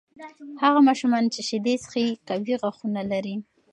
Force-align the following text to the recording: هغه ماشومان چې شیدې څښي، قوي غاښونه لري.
هغه 0.63 0.79
ماشومان 0.87 1.23
چې 1.33 1.41
شیدې 1.49 1.73
څښي، 1.83 2.05
قوي 2.27 2.53
غاښونه 2.61 3.01
لري. 3.11 3.35